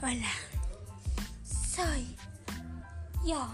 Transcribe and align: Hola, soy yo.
Hola, 0.00 0.30
soy 1.44 2.06
yo. 3.26 3.48